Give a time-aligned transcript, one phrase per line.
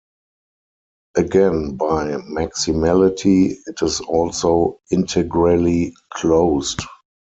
[1.15, 6.79] Again by maximality it is also integrally closed.